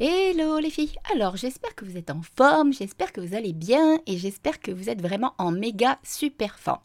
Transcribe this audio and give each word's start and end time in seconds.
Hello 0.00 0.58
les 0.58 0.70
filles 0.70 0.96
Alors 1.12 1.36
j'espère 1.36 1.76
que 1.76 1.84
vous 1.84 1.96
êtes 1.96 2.10
en 2.10 2.20
forme, 2.36 2.72
j'espère 2.72 3.12
que 3.12 3.20
vous 3.20 3.36
allez 3.36 3.52
bien 3.52 4.00
et 4.08 4.18
j'espère 4.18 4.58
que 4.58 4.72
vous 4.72 4.90
êtes 4.90 5.00
vraiment 5.00 5.34
en 5.38 5.52
méga 5.52 6.00
super 6.02 6.58
forme. 6.58 6.80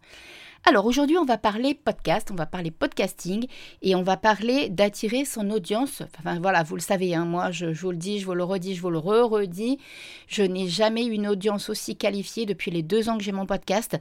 Alors 0.66 0.86
aujourd'hui, 0.86 1.18
on 1.18 1.26
va 1.26 1.38
parler 1.38 1.74
podcast, 1.74 2.30
on 2.32 2.36
va 2.36 2.46
parler 2.46 2.70
podcasting 2.70 3.48
et 3.82 3.96
on 3.96 4.04
va 4.04 4.18
parler 4.18 4.70
d'attirer 4.70 5.26
son 5.26 5.50
audience. 5.50 6.04
Enfin 6.20 6.40
voilà, 6.40 6.62
vous 6.64 6.76
le 6.76 6.82
savez, 6.82 7.16
hein, 7.16 7.26
moi 7.26 7.50
je, 7.50 7.66
vous 7.66 7.92
le 7.92 7.98
dis, 7.98 8.20
je 8.20 8.26
vous 8.26 8.36
le 8.36 8.44
redis, 8.44 8.76
je 8.76 8.82
vous 8.82 8.92
le 8.92 9.00
re-redis. 9.00 9.80
Je 10.28 10.44
n'ai 10.44 10.68
jamais 10.68 11.06
eu 11.06 11.12
une 11.12 11.28
audience 11.28 11.70
aussi 11.70 11.96
qualifiée 11.96 12.46
depuis 12.46 12.70
les 12.70 12.84
deux 12.84 13.10
ans 13.10 13.18
que 13.18 13.24
j'ai 13.24 13.32
mon 13.32 13.46
podcast. 13.46 13.98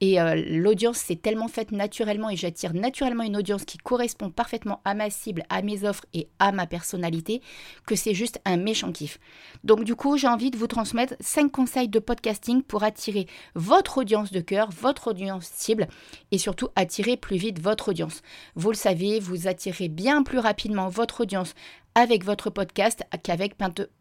Et 0.00 0.20
euh, 0.20 0.34
l'audience 0.48 0.96
s'est 0.98 1.16
tellement 1.16 1.48
faite 1.48 1.72
naturellement 1.72 2.30
et 2.30 2.36
j'attire 2.36 2.72
naturellement 2.72 3.22
une 3.22 3.36
audience 3.36 3.64
qui 3.64 3.76
correspond 3.78 4.30
parfaitement 4.30 4.80
à 4.84 4.94
ma 4.94 5.10
cible, 5.10 5.44
à 5.50 5.60
mes 5.62 5.84
offres 5.84 6.06
et 6.14 6.28
à 6.38 6.52
ma 6.52 6.66
personnalité 6.66 7.42
que 7.86 7.94
c'est 7.94 8.14
juste 8.14 8.40
un 8.44 8.56
méchant 8.56 8.92
kiff. 8.92 9.18
Donc 9.62 9.84
du 9.84 9.94
coup, 9.94 10.16
j'ai 10.16 10.26
envie 10.26 10.50
de 10.50 10.56
vous 10.56 10.66
transmettre 10.66 11.14
cinq 11.20 11.52
conseils 11.52 11.88
de 11.88 11.98
podcasting 11.98 12.62
pour 12.62 12.82
attirer 12.82 13.26
votre 13.54 13.98
audience 13.98 14.32
de 14.32 14.40
cœur, 14.40 14.70
votre 14.70 15.08
audience 15.08 15.50
cible 15.54 15.88
et 16.30 16.38
surtout 16.38 16.68
attirer 16.76 17.16
plus 17.16 17.36
vite 17.36 17.60
votre 17.60 17.90
audience. 17.90 18.22
Vous 18.54 18.70
le 18.70 18.76
savez, 18.76 19.20
vous 19.20 19.48
attirez 19.48 19.88
bien 19.88 20.22
plus 20.22 20.38
rapidement 20.38 20.88
votre 20.88 21.22
audience 21.22 21.54
avec 21.94 22.24
votre 22.24 22.50
podcast 22.50 23.02
qu'avec 23.22 23.56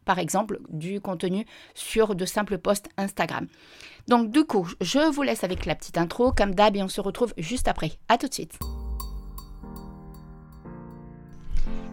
par 0.06 0.20
exemple 0.20 0.60
du 0.70 1.02
contenu 1.02 1.46
sur 1.74 2.16
de 2.16 2.26
simples 2.26 2.58
posts 2.58 2.90
Instagram. 2.98 3.48
Donc 4.08 4.32
du 4.32 4.44
coup, 4.46 4.68
je 4.82 5.12
vous 5.12 5.24
laisse 5.24 5.44
avec 5.44 5.66
la 5.66 5.76
petite 5.76 5.98
intro 5.98 6.32
comme 6.32 6.56
d'hab 6.56 6.76
et 6.76 6.84
on 6.84 6.88
se 6.88 7.02
retrouve 7.02 7.34
juste 7.38 7.68
après. 7.68 7.92
À 8.08 8.18
tout 8.18 8.28
de 8.28 8.34
suite. 8.34 8.58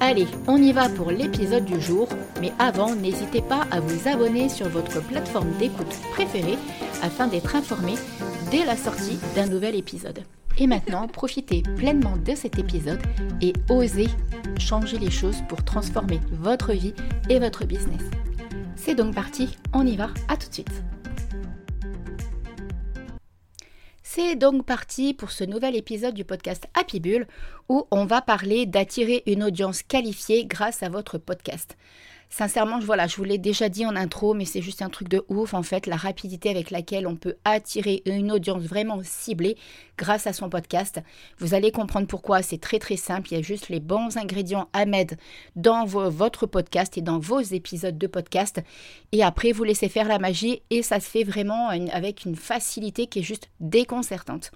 Allez, 0.00 0.28
on 0.46 0.58
y 0.58 0.72
va 0.72 0.88
pour 0.88 1.10
l'épisode 1.10 1.64
du 1.64 1.80
jour, 1.80 2.08
mais 2.40 2.52
avant, 2.60 2.94
n'hésitez 2.94 3.42
pas 3.42 3.66
à 3.72 3.80
vous 3.80 4.08
abonner 4.08 4.48
sur 4.48 4.68
votre 4.68 5.02
plateforme 5.02 5.50
d'écoute 5.58 5.92
préférée 6.12 6.56
afin 7.02 7.26
d'être 7.26 7.56
informé 7.56 7.94
dès 8.52 8.64
la 8.64 8.76
sortie 8.76 9.18
d'un 9.34 9.46
nouvel 9.46 9.74
épisode. 9.74 10.20
Et 10.56 10.68
maintenant, 10.68 11.08
profitez 11.12 11.62
pleinement 11.76 12.16
de 12.16 12.36
cet 12.36 12.60
épisode 12.60 13.02
et 13.42 13.52
osez 13.68 14.06
changer 14.60 14.98
les 14.98 15.10
choses 15.10 15.42
pour 15.48 15.64
transformer 15.64 16.20
votre 16.30 16.72
vie 16.72 16.94
et 17.28 17.40
votre 17.40 17.66
business. 17.66 18.02
C'est 18.76 18.94
donc 18.94 19.16
parti, 19.16 19.56
on 19.72 19.84
y 19.84 19.96
va, 19.96 20.10
à 20.28 20.36
tout 20.36 20.48
de 20.48 20.54
suite. 20.54 20.82
C'est 24.18 24.34
donc 24.34 24.66
parti 24.66 25.14
pour 25.14 25.30
ce 25.30 25.44
nouvel 25.44 25.76
épisode 25.76 26.12
du 26.12 26.24
podcast 26.24 26.66
Happy 26.74 26.98
Bull 26.98 27.28
où 27.68 27.86
on 27.92 28.04
va 28.04 28.20
parler 28.20 28.66
d'attirer 28.66 29.22
une 29.26 29.44
audience 29.44 29.84
qualifiée 29.84 30.44
grâce 30.44 30.82
à 30.82 30.88
votre 30.88 31.18
podcast. 31.18 31.76
Sincèrement, 32.30 32.78
voilà, 32.78 33.06
je 33.06 33.16
vous 33.16 33.24
l'ai 33.24 33.38
déjà 33.38 33.70
dit 33.70 33.86
en 33.86 33.96
intro, 33.96 34.34
mais 34.34 34.44
c'est 34.44 34.60
juste 34.60 34.82
un 34.82 34.90
truc 34.90 35.08
de 35.08 35.24
ouf 35.28 35.54
en 35.54 35.62
fait, 35.62 35.86
la 35.86 35.96
rapidité 35.96 36.50
avec 36.50 36.70
laquelle 36.70 37.06
on 37.06 37.16
peut 37.16 37.36
attirer 37.44 38.02
une 38.04 38.30
audience 38.30 38.62
vraiment 38.62 39.00
ciblée 39.02 39.56
grâce 39.96 40.26
à 40.26 40.34
son 40.34 40.50
podcast. 40.50 41.00
Vous 41.38 41.54
allez 41.54 41.72
comprendre 41.72 42.06
pourquoi, 42.06 42.42
c'est 42.42 42.60
très 42.60 42.78
très 42.78 42.96
simple, 42.96 43.28
il 43.30 43.36
y 43.36 43.38
a 43.38 43.42
juste 43.42 43.70
les 43.70 43.80
bons 43.80 44.18
ingrédients 44.18 44.68
à 44.74 44.84
mettre 44.84 45.14
dans 45.56 45.86
votre 45.86 46.46
podcast 46.46 46.98
et 46.98 47.02
dans 47.02 47.18
vos 47.18 47.40
épisodes 47.40 47.96
de 47.96 48.06
podcast. 48.06 48.60
Et 49.12 49.22
après, 49.22 49.52
vous 49.52 49.64
laissez 49.64 49.88
faire 49.88 50.06
la 50.06 50.18
magie 50.18 50.62
et 50.68 50.82
ça 50.82 51.00
se 51.00 51.08
fait 51.08 51.24
vraiment 51.24 51.70
avec 51.70 52.26
une 52.26 52.36
facilité 52.36 53.06
qui 53.06 53.20
est 53.20 53.22
juste 53.22 53.48
déconcertante. 53.58 54.52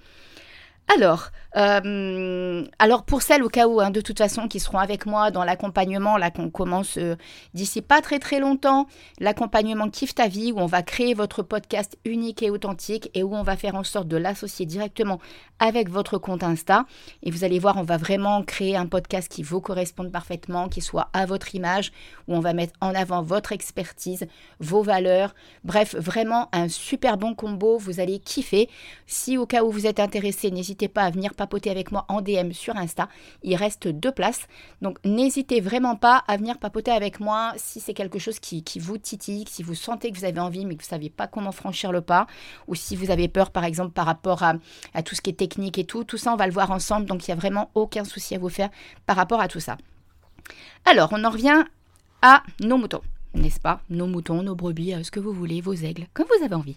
Alors, 0.94 1.30
euh, 1.56 2.66
alors 2.78 3.04
pour 3.04 3.22
celles 3.22 3.42
au 3.42 3.48
cas 3.48 3.66
où, 3.66 3.80
hein, 3.80 3.90
de 3.90 4.00
toute 4.00 4.18
façon, 4.18 4.48
qui 4.48 4.60
seront 4.60 4.78
avec 4.78 5.06
moi 5.06 5.30
dans 5.30 5.44
l'accompagnement, 5.44 6.16
là 6.16 6.30
qu'on 6.30 6.50
commence 6.50 6.96
euh, 6.98 7.16
d'ici 7.54 7.82
pas 7.82 8.00
très 8.00 8.18
très 8.18 8.40
longtemps, 8.40 8.86
l'accompagnement 9.18 9.88
Kiffe 9.88 10.14
ta 10.14 10.28
vie, 10.28 10.52
où 10.52 10.58
on 10.58 10.66
va 10.66 10.82
créer 10.82 11.14
votre 11.14 11.42
podcast 11.42 11.98
unique 12.04 12.42
et 12.42 12.50
authentique 12.50 13.10
et 13.14 13.22
où 13.22 13.34
on 13.34 13.42
va 13.42 13.56
faire 13.56 13.74
en 13.74 13.84
sorte 13.84 14.08
de 14.08 14.16
l'associer 14.16 14.66
directement 14.66 15.18
avec 15.58 15.88
votre 15.88 16.18
compte 16.18 16.42
Insta. 16.42 16.86
Et 17.22 17.30
vous 17.30 17.44
allez 17.44 17.58
voir, 17.58 17.76
on 17.76 17.84
va 17.84 17.96
vraiment 17.96 18.42
créer 18.42 18.76
un 18.76 18.86
podcast 18.86 19.30
qui 19.30 19.42
vous 19.42 19.60
corresponde 19.60 20.10
parfaitement, 20.10 20.68
qui 20.68 20.80
soit 20.80 21.08
à 21.12 21.26
votre 21.26 21.54
image, 21.54 21.92
où 22.28 22.34
on 22.34 22.40
va 22.40 22.52
mettre 22.52 22.74
en 22.80 22.94
avant 22.94 23.22
votre 23.22 23.52
expertise, 23.52 24.26
vos 24.58 24.82
valeurs. 24.82 25.34
Bref, 25.64 25.94
vraiment 25.94 26.48
un 26.52 26.68
super 26.68 27.16
bon 27.16 27.34
combo, 27.34 27.78
vous 27.78 28.00
allez 28.00 28.18
kiffer. 28.18 28.68
Si 29.06 29.38
au 29.38 29.46
cas 29.46 29.62
où 29.62 29.70
vous 29.70 29.86
êtes 29.86 30.00
intéressé, 30.00 30.50
n'hésitez 30.50 30.81
pas 30.88 31.02
à 31.02 31.10
venir 31.10 31.34
papoter 31.34 31.70
avec 31.70 31.92
moi 31.92 32.04
en 32.08 32.20
DM 32.20 32.52
sur 32.52 32.76
Insta. 32.76 33.08
Il 33.42 33.56
reste 33.56 33.88
deux 33.88 34.12
places. 34.12 34.46
Donc 34.80 34.98
n'hésitez 35.04 35.60
vraiment 35.60 35.96
pas 35.96 36.22
à 36.28 36.36
venir 36.36 36.58
papoter 36.58 36.90
avec 36.90 37.20
moi 37.20 37.52
si 37.56 37.80
c'est 37.80 37.94
quelque 37.94 38.18
chose 38.18 38.38
qui, 38.38 38.62
vous 38.78 38.98
titille, 38.98 39.44
si 39.48 39.62
vous 39.62 39.74
sentez 39.74 40.10
que 40.10 40.18
vous 40.18 40.24
avez 40.24 40.40
envie 40.40 40.64
mais 40.64 40.76
que 40.76 40.82
vous 40.82 40.86
ne 40.86 40.90
savez 40.90 41.10
pas 41.10 41.26
comment 41.26 41.52
franchir 41.52 41.92
le 41.92 42.00
pas, 42.00 42.26
ou 42.68 42.74
si 42.74 42.96
vous 42.96 43.10
avez 43.10 43.28
peur 43.28 43.50
par 43.50 43.64
exemple 43.64 43.92
par 43.92 44.06
rapport 44.06 44.42
à, 44.42 44.54
tout 45.02 45.14
ce 45.14 45.20
qui 45.20 45.30
est 45.30 45.34
technique 45.34 45.78
et 45.78 45.84
tout. 45.84 46.04
Tout 46.04 46.18
ça, 46.18 46.32
on 46.32 46.36
va 46.36 46.46
le 46.46 46.52
voir 46.52 46.70
ensemble. 46.70 47.06
Donc 47.06 47.26
il 47.26 47.30
n'y 47.30 47.34
a 47.34 47.40
vraiment 47.40 47.70
aucun 47.74 48.04
souci 48.04 48.34
à 48.34 48.38
vous 48.38 48.48
faire 48.48 48.70
par 49.06 49.16
rapport 49.16 49.40
à 49.40 49.48
tout 49.48 49.60
ça. 49.60 49.76
Alors, 50.84 51.10
on 51.12 51.24
en 51.24 51.30
revient 51.30 51.64
à 52.22 52.42
nos 52.60 52.76
moutons, 52.76 53.02
n'est-ce 53.34 53.60
pas? 53.60 53.80
Nos 53.90 54.06
moutons, 54.06 54.42
nos 54.42 54.54
brebis, 54.54 54.94
ce 55.04 55.10
que 55.10 55.20
vous 55.20 55.32
voulez, 55.32 55.60
vos 55.60 55.74
aigles, 55.74 56.06
comme 56.14 56.26
vous 56.26 56.44
avez 56.44 56.54
envie. 56.54 56.76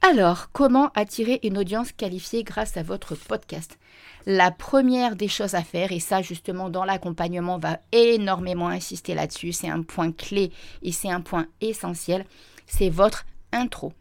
Alors, 0.00 0.50
comment 0.52 0.90
attirer 0.94 1.40
une 1.42 1.58
audience 1.58 1.90
qualifiée 1.90 2.44
grâce 2.44 2.76
à 2.76 2.84
votre 2.84 3.16
podcast? 3.16 3.78
La 4.26 4.52
première 4.52 5.16
des 5.16 5.26
choses 5.26 5.54
à 5.54 5.62
faire, 5.62 5.90
et 5.90 5.98
ça 5.98 6.22
justement 6.22 6.70
dans 6.70 6.84
l'accompagnement 6.84 7.58
va 7.58 7.80
énormément 7.90 8.68
insister 8.68 9.14
là-dessus, 9.14 9.52
c'est 9.52 9.68
un 9.68 9.82
point 9.82 10.12
clé 10.12 10.52
et 10.82 10.92
c'est 10.92 11.10
un 11.10 11.20
point 11.20 11.46
essentiel, 11.60 12.24
c'est 12.66 12.90
votre 12.90 13.26
intro. 13.52 13.92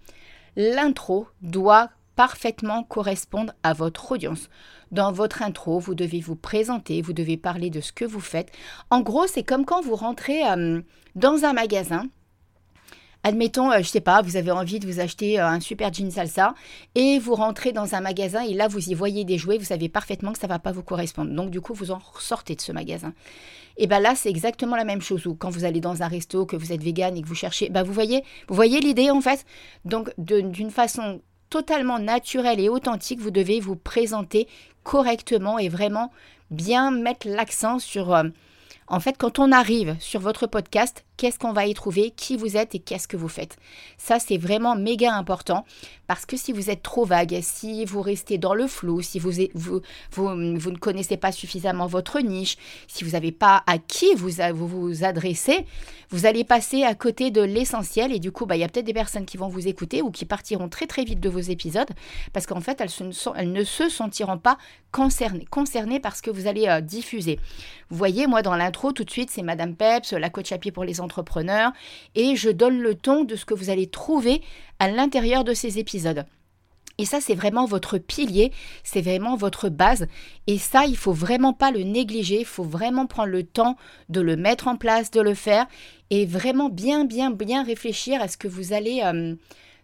L'intro 0.56 1.28
doit 1.42 1.90
parfaitement 2.16 2.84
correspondre 2.84 3.54
à 3.64 3.74
votre 3.74 4.12
audience. 4.12 4.50
Dans 4.92 5.12
votre 5.12 5.42
intro, 5.42 5.80
vous 5.80 5.96
devez 5.96 6.20
vous 6.20 6.36
présenter, 6.36 7.02
vous 7.02 7.14
devez 7.14 7.38
parler 7.38 7.70
de 7.70 7.82
ce 7.82 7.92
que 7.92 8.06
vous 8.06 8.20
faites. 8.20 8.52
En 8.92 9.02
gros, 9.02 9.28
c'est 9.28 9.44
comme 9.44 9.66
quand 9.66 9.82
vous 9.82 9.96
rentrez 9.96 10.48
euh, 10.48 10.82
dans 11.16 11.44
un 11.44 11.54
magasin 11.54 12.08
Admettons, 13.24 13.72
je 13.72 13.78
euh, 13.78 13.84
je 13.84 13.90
sais 13.90 14.02
pas, 14.02 14.22
vous 14.22 14.38
avez 14.38 14.52
envie 14.52 14.80
de 14.80 14.88
vous 14.88 15.00
acheter 15.00 15.40
euh, 15.40 15.48
un 15.48 15.60
super 15.60 15.94
jean 15.94 16.12
salsa 16.12 16.54
et 16.96 17.20
vous 17.20 17.36
rentrez 17.36 17.72
dans 17.72 17.96
un 17.96 18.02
magasin 18.02 18.42
et 18.44 18.54
là 18.54 18.68
vous 18.68 18.90
y 18.90 18.94
voyez 18.94 19.26
des 19.26 19.38
jouets, 19.38 19.58
vous 19.58 19.66
savez 19.66 19.90
parfaitement 19.90 20.34
que 20.34 20.40
ça 20.40 20.48
va 20.48 20.60
pas 20.60 20.72
vous 20.72 20.84
correspondre. 20.84 21.32
Donc 21.32 21.50
du 21.50 21.60
coup, 21.60 21.74
vous 21.74 21.92
en 21.92 22.00
ressortez 22.14 22.56
de 22.56 22.62
ce 22.62 22.72
magasin. 22.72 23.14
Et 23.78 23.88
bien 23.88 24.00
là, 24.00 24.16
c'est 24.16 24.30
exactement 24.30 24.76
la 24.76 24.86
même 24.86 25.02
chose. 25.02 25.26
Ou 25.28 25.36
quand 25.36 25.50
vous 25.50 25.66
allez 25.66 25.82
dans 25.82 26.04
un 26.04 26.08
resto, 26.08 26.46
que 26.46 26.56
vous 26.56 26.72
êtes 26.72 26.84
vegan 26.84 27.16
et 27.16 27.22
que 27.22 27.28
vous 27.28 27.36
cherchez, 27.36 27.70
ben 27.70 27.84
vous 27.84 27.94
voyez, 27.94 28.24
vous 28.48 28.56
voyez 28.56 28.80
l'idée 28.80 29.12
en 29.12 29.22
fait. 29.22 29.46
Donc 29.86 30.12
d'une 30.18 30.72
façon 30.72 31.22
totalement 31.50 32.00
naturelle 32.00 32.60
et 32.60 32.70
authentique, 32.70 33.20
vous 33.20 33.32
devez 33.32 33.60
vous 33.60 33.76
présenter 33.76 34.48
correctement 34.84 35.60
et 35.60 35.70
vraiment 35.70 36.12
bien 36.52 36.92
mettre 36.92 37.28
l'accent 37.28 37.80
sur 37.80 38.14
euh, 38.14 38.24
en 38.88 39.00
fait, 39.00 39.18
quand 39.18 39.40
on 39.40 39.52
arrive 39.52 39.98
sur 40.00 40.22
votre 40.22 40.48
podcast, 40.48 41.04
qu'est-ce 41.18 41.40
qu'on 41.40 41.52
va 41.52 41.66
y 41.66 41.74
trouver, 41.74 42.12
qui 42.12 42.38
vous 42.38 42.56
êtes 42.56 42.76
et 42.76 42.80
qu'est-ce 42.80 43.08
que 43.08 43.18
vous 43.18 43.28
faites? 43.28 43.58
Ça, 43.98 44.20
c'est 44.20 44.38
vraiment 44.38 44.76
méga 44.76 45.14
important 45.14 45.66
parce 46.06 46.26
que 46.26 46.38
si 46.38 46.54
vous 46.54 46.70
êtes 46.70 46.84
trop 46.84 47.04
vague, 47.04 47.40
si 47.42 47.84
vous 47.84 48.02
restez 48.02 48.38
dans 48.38 48.54
le 48.54 48.68
flou, 48.68 49.02
si 49.02 49.20
vous, 49.20 49.32
ne 49.32 50.78
connaissez 50.78 51.18
pas 51.18 51.34
suffisamment 51.34 51.88
votre 51.88 52.22
niche, 52.22 52.56
si 52.88 53.04
vous 53.04 53.12
n'avez 53.12 53.34
pas 53.34 53.64
à 53.68 53.78
qui 53.78 54.16
vous, 54.16 54.30
vous 54.54 55.04
adressez, 55.04 55.66
vous 56.10 56.26
allez 56.26 56.46
passer 56.46 56.84
à 56.84 56.96
côté 56.96 57.32
de 57.32 57.42
l'essentiel 57.42 58.14
et 58.14 58.20
du 58.20 58.32
coup, 58.32 58.46
bah, 58.46 58.56
il 58.56 58.60
y 58.60 58.64
a 58.64 58.70
peut-être 58.70 58.86
des 58.86 58.94
personnes 58.94 59.26
qui 59.26 59.36
vont 59.36 59.50
vous 59.50 59.68
écouter 59.68 60.02
ou 60.02 60.12
qui 60.12 60.24
partiront 60.24 60.70
très 60.70 60.88
très 60.88 61.04
vite 61.04 61.20
de 61.20 61.30
vos 61.30 61.40
épisodes 61.40 61.90
parce 62.32 62.46
qu'en 62.46 62.62
fait, 62.62 62.80
elles, 62.80 63.12
elles, 63.36 63.52
ne 63.52 63.64
se 63.66 63.90
sentiront 63.90 64.38
pas 64.38 64.58
concernées, 64.94 65.46
concernées 65.50 66.00
par 66.00 66.16
ce 66.16 66.22
que 66.22 66.32
vous 66.32 66.48
allez 66.48 66.68
euh, 66.68 66.80
diffuser. 66.80 67.40
Vous 67.90 67.98
voyez, 67.98 68.28
moi, 68.28 68.42
dans 68.42 68.56
l'intro, 68.56 68.77
tout 68.94 69.04
de 69.04 69.12
suite, 69.12 69.30
c'est 69.30 69.42
Madame 69.42 69.76
Peps, 69.76 70.14
la 70.14 70.30
coach 70.30 70.52
à 70.52 70.58
pied 70.58 70.72
pour 70.72 70.84
les 70.84 71.02
entrepreneurs, 71.02 71.72
et 72.16 72.36
je 72.36 72.50
donne 72.50 72.80
le 72.80 72.96
ton 72.96 73.24
de 73.24 73.36
ce 73.36 73.46
que 73.46 73.54
vous 73.54 73.70
allez 73.70 73.88
trouver 73.88 74.42
à 74.80 74.90
l'intérieur 74.90 75.44
de 75.44 75.54
ces 75.54 75.80
épisodes. 75.80 76.26
Et 77.00 77.06
ça, 77.06 77.22
c'est 77.22 77.36
vraiment 77.36 77.66
votre 77.66 78.00
pilier, 78.00 78.52
c'est 78.84 79.02
vraiment 79.02 79.36
votre 79.36 79.70
base. 79.70 80.08
Et 80.48 80.58
ça, 80.58 80.86
il 80.86 80.98
faut 80.98 81.14
vraiment 81.14 81.54
pas 81.54 81.72
le 81.72 81.84
négliger, 81.84 82.40
il 82.40 82.46
faut 82.46 82.64
vraiment 82.64 83.06
prendre 83.06 83.30
le 83.30 83.44
temps 83.44 83.78
de 84.10 84.22
le 84.22 84.36
mettre 84.36 84.68
en 84.68 84.78
place, 84.78 85.12
de 85.12 85.22
le 85.22 85.36
faire, 85.36 85.68
et 86.10 86.26
vraiment 86.26 86.70
bien, 86.70 87.06
bien, 87.06 87.30
bien 87.30 87.64
réfléchir 87.64 88.22
à 88.22 88.28
ce 88.28 88.38
que 88.38 88.48
vous 88.48 88.74
allez... 88.74 89.02
Euh, 89.04 89.36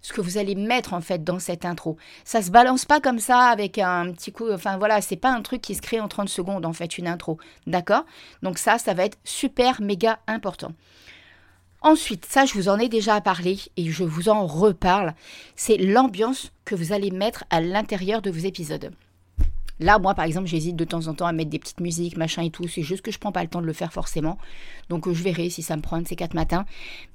ce 0.03 0.13
que 0.13 0.21
vous 0.21 0.38
allez 0.38 0.53
mettre 0.53 0.94
en 0.94 1.01
fait 1.01 1.23
dans 1.23 1.39
cette 1.39 1.65
intro. 1.65 1.97
Ça 2.23 2.44
se 2.44 2.51
balance 2.51 2.85
pas 2.85 3.00
comme 3.00 3.19
ça 3.19 3.39
avec 3.39 3.79
un 3.79 4.11
petit 4.11 4.31
coup, 4.31 4.51
enfin 4.51 4.77
voilà, 4.77 5.01
c'est 5.01 5.15
pas 5.15 5.31
un 5.31 5.41
truc 5.41 5.61
qui 5.61 5.73
se 5.73 5.81
crée 5.81 6.00
en 6.00 6.07
30 6.07 6.29
secondes 6.29 6.65
en 6.67 6.73
fait 6.73 7.00
une 7.00 7.07
intro, 7.07 7.39
d'accord? 7.65 8.05
Donc 8.44 8.59
ça 8.59 8.77
ça 8.77 8.94
va 8.94 9.05
être 9.05 9.17
super 9.23 9.81
méga 9.81 10.19
important. 10.27 10.73
Ensuite, 11.81 12.25
ça 12.25 12.45
je 12.45 12.53
vous 12.53 12.69
en 12.69 12.77
ai 12.79 12.89
déjà 12.89 13.19
parlé 13.21 13.59
et 13.77 13.89
je 13.89 14.03
vous 14.03 14.29
en 14.29 14.45
reparle, 14.45 15.15
c'est 15.55 15.77
l'ambiance 15.77 16.51
que 16.65 16.75
vous 16.75 16.94
allez 16.94 17.11
mettre 17.11 17.45
à 17.50 17.61
l'intérieur 17.61 18.21
de 18.21 18.29
vos 18.29 18.45
épisodes. 18.45 18.91
Là, 19.80 20.00
moi, 20.00 20.14
par 20.14 20.25
exemple, 20.25 20.48
j'hésite 20.48 20.75
de 20.75 20.86
temps 20.86 21.08
en 21.08 21.14
temps 21.14 21.25
à 21.25 21.31
mettre 21.31 21.50
des 21.50 21.60
petites 21.60 21.80
musiques, 21.80 22.18
machin 22.18 22.44
et 22.44 22.50
tout. 22.52 22.68
C'est 22.68 22.84
juste 22.84 23.02
que 23.02 23.12
je 23.12 23.20
prends 23.20 23.31
pas 23.31 23.42
le 23.42 23.50
temps 23.50 23.62
de 23.62 23.66
le 23.66 23.74
faire 23.74 23.92
forcément. 23.92 24.38
Donc, 24.90 25.12
je 25.12 25.24
verrai 25.24 25.50
si 25.50 25.64
ça 25.64 25.75
me 25.75 25.81
prend 25.81 26.04
ces 26.06 26.16
quatre 26.16 26.36
matins. 26.36 26.66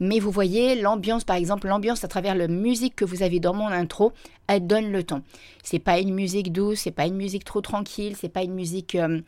Mais 0.01 0.19
vous 0.19 0.31
voyez, 0.31 0.81
l'ambiance, 0.81 1.25
par 1.25 1.37
exemple, 1.37 1.69
l'ambiance 1.69 2.05
à 2.05 2.09
travers 2.09 2.35
la 2.35 2.49
musique 2.49 2.97
que 2.97 3.05
vous 3.05 3.23
avez 3.23 3.41
dans 3.41 3.55
mon 3.55 3.69
intro, 3.69 4.13
elle 4.49 4.67
donne 4.67 4.91
le 4.91 5.05
temps. 5.05 5.23
C'est 5.63 5.79
pas 5.79 6.01
une 6.01 6.13
musique 6.13 6.53
douce, 6.53 6.81
c'est 6.81 6.91
pas 6.91 7.07
une 7.07 7.17
musique 7.17 7.45
trop 7.45 7.61
tranquille, 7.61 8.15
c'est 8.19 8.29
pas 8.29 8.43
une 8.43 8.55
musique 8.55 8.95
euh, 8.95 9.21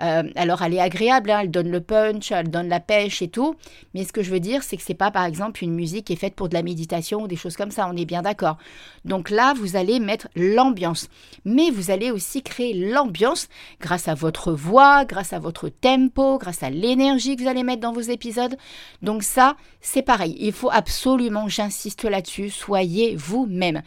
euh, 0.00 0.24
alors, 0.34 0.62
elle 0.62 0.74
est 0.74 0.80
agréable, 0.80 1.30
hein, 1.30 1.40
elle 1.42 1.50
donne 1.50 1.70
le 1.70 1.80
punch, 1.80 2.32
elle 2.32 2.50
donne 2.50 2.68
la 2.68 2.80
pêche 2.80 3.22
et 3.22 3.28
tout. 3.28 3.54
Mais 3.94 4.04
ce 4.04 4.12
que 4.12 4.22
je 4.22 4.30
veux 4.30 4.40
dire, 4.40 4.62
c'est 4.62 4.76
que 4.76 4.82
c'est 4.82 4.94
pas, 4.94 5.10
par 5.10 5.24
exemple, 5.24 5.62
une 5.62 5.74
musique 5.74 6.06
qui 6.06 6.14
est 6.14 6.16
faite 6.16 6.34
pour 6.34 6.48
de 6.48 6.54
la 6.54 6.62
méditation 6.62 7.22
ou 7.22 7.28
des 7.28 7.36
choses 7.36 7.56
comme 7.56 7.70
ça. 7.70 7.88
On 7.88 7.96
est 7.96 8.04
bien 8.04 8.22
d'accord. 8.22 8.58
Donc 9.04 9.30
là, 9.30 9.54
vous 9.54 9.76
allez 9.76 10.00
mettre 10.00 10.28
l'ambiance. 10.34 11.08
Mais 11.44 11.70
vous 11.70 11.90
allez 11.90 12.10
aussi 12.10 12.42
créer 12.42 12.74
l'ambiance 12.74 13.48
grâce 13.80 14.08
à 14.08 14.14
votre 14.14 14.52
voix, 14.52 15.04
grâce 15.04 15.32
à 15.32 15.38
votre 15.38 15.68
tempo, 15.68 16.38
grâce 16.38 16.62
à 16.62 16.70
l'énergie 16.70 17.36
que 17.36 17.42
vous 17.42 17.48
allez 17.48 17.62
mettre 17.62 17.82
dans 17.82 17.92
vos 17.92 18.00
épisodes. 18.00 18.56
Donc 19.02 19.22
ça, 19.22 19.56
c'est 19.80 20.02
pareil. 20.02 20.36
Il 20.40 20.52
faut 20.52 20.70
absolument, 20.72 21.48
j'insiste 21.48 22.04
là-dessus, 22.04 22.50
soyez 22.50 23.14
vous-même. 23.16 23.82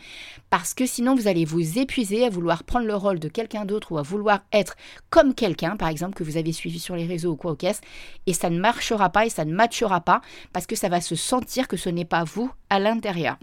Parce 0.49 0.73
que 0.73 0.85
sinon, 0.85 1.15
vous 1.15 1.27
allez 1.27 1.43
vous 1.43 1.77
épuiser 1.77 2.25
à 2.25 2.29
vouloir 2.29 2.63
prendre 2.63 2.87
le 2.87 2.95
rôle 2.95 3.19
de 3.19 3.27
quelqu'un 3.27 3.65
d'autre 3.65 3.91
ou 3.91 3.97
à 3.97 4.01
vouloir 4.01 4.43
être 4.53 4.75
comme 5.09 5.33
quelqu'un, 5.33 5.75
par 5.75 5.89
exemple 5.89 6.15
que 6.15 6.23
vous 6.23 6.37
avez 6.37 6.53
suivi 6.53 6.79
sur 6.79 6.95
les 6.95 7.05
réseaux 7.05 7.31
ou 7.31 7.35
quoi 7.35 7.51
au 7.51 7.55
caisse, 7.55 7.81
et 8.25 8.33
ça 8.33 8.49
ne 8.49 8.59
marchera 8.59 9.09
pas 9.09 9.25
et 9.25 9.29
ça 9.29 9.43
ne 9.43 9.53
matchera 9.53 10.01
pas 10.01 10.21
parce 10.53 10.65
que 10.65 10.75
ça 10.75 10.89
va 10.89 11.01
se 11.01 11.15
sentir 11.15 11.67
que 11.67 11.77
ce 11.77 11.89
n'est 11.89 12.05
pas 12.05 12.23
vous 12.23 12.51
à 12.69 12.79
l'intérieur. 12.79 13.37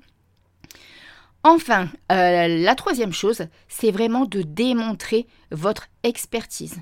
Enfin, 1.43 1.91
euh, 2.11 2.49
la 2.49 2.75
troisième 2.75 3.13
chose, 3.13 3.47
c'est 3.69 3.91
vraiment 3.91 4.25
de 4.25 4.41
démontrer 4.41 5.27
votre 5.51 5.89
expertise. 6.03 6.77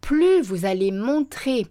Plus 0.00 0.42
vous 0.42 0.64
allez 0.64 0.90
montrer 0.90 1.68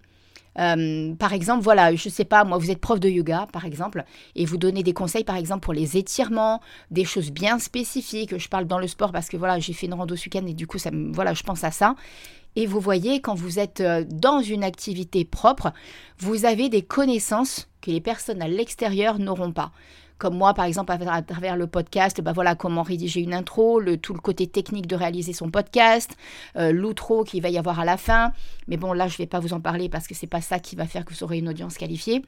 euh, 0.59 1.13
par 1.15 1.33
exemple, 1.33 1.63
voilà, 1.63 1.93
je 1.95 2.09
sais 2.09 2.25
pas, 2.25 2.43
moi, 2.43 2.57
vous 2.57 2.71
êtes 2.71 2.79
prof 2.79 2.99
de 2.99 3.09
yoga, 3.09 3.47
par 3.51 3.65
exemple, 3.65 4.03
et 4.35 4.45
vous 4.45 4.57
donnez 4.57 4.83
des 4.83 4.93
conseils, 4.93 5.23
par 5.23 5.35
exemple, 5.35 5.61
pour 5.61 5.73
les 5.73 5.97
étirements, 5.97 6.61
des 6.91 7.05
choses 7.05 7.31
bien 7.31 7.59
spécifiques. 7.59 8.37
Je 8.37 8.47
parle 8.47 8.65
dans 8.65 8.79
le 8.79 8.87
sport 8.87 9.11
parce 9.11 9.29
que 9.29 9.37
voilà, 9.37 9.59
j'ai 9.59 9.73
fait 9.73 9.87
une 9.87 9.93
rando 9.93 10.15
ce 10.15 10.25
week-end 10.25 10.45
et 10.47 10.53
du 10.53 10.67
coup, 10.67 10.77
voilà, 11.13 11.33
je 11.33 11.43
pense 11.43 11.63
à 11.63 11.71
ça. 11.71 11.95
Et 12.55 12.67
vous 12.67 12.79
voyez, 12.79 13.19
quand 13.19 13.35
vous 13.35 13.59
êtes 13.59 13.81
euh, 13.81 14.05
dans 14.09 14.41
une 14.41 14.63
activité 14.63 15.25
propre, 15.25 15.73
vous 16.19 16.45
avez 16.45 16.69
des 16.69 16.83
connaissances 16.83 17.67
que 17.81 17.91
les 17.91 17.99
personnes 17.99 18.41
à 18.41 18.47
l'extérieur 18.47 19.19
n'auront 19.19 19.51
pas. 19.51 19.71
Comme 20.17 20.37
moi, 20.37 20.53
par 20.53 20.65
exemple, 20.65 20.91
à 20.91 21.21
travers 21.21 21.57
le 21.57 21.67
podcast, 21.67 22.21
bah 22.21 22.31
voilà 22.31 22.55
comment 22.55 22.83
rédiger 22.83 23.21
une 23.21 23.33
intro, 23.33 23.79
le, 23.79 23.97
tout 23.97 24.13
le 24.13 24.19
côté 24.19 24.47
technique 24.47 24.87
de 24.87 24.95
réaliser 24.95 25.33
son 25.33 25.49
podcast, 25.49 26.15
euh, 26.55 26.71
l'outro 26.71 27.23
qu'il 27.23 27.41
va 27.41 27.49
y 27.49 27.57
avoir 27.57 27.79
à 27.79 27.85
la 27.85 27.97
fin. 27.97 28.31
Mais 28.67 28.77
bon, 28.77 28.93
là, 28.93 29.07
je 29.07 29.15
ne 29.15 29.17
vais 29.17 29.25
pas 29.27 29.39
vous 29.39 29.53
en 29.53 29.59
parler 29.59 29.89
parce 29.89 30.07
que 30.07 30.15
c'est 30.15 30.27
pas 30.27 30.41
ça 30.41 30.59
qui 30.59 30.75
va 30.75 30.85
faire 30.85 31.03
que 31.03 31.13
vous 31.13 31.23
aurez 31.23 31.39
une 31.39 31.49
audience 31.49 31.77
qualifiée. 31.77 32.23